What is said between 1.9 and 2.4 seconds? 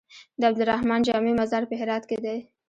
کی دی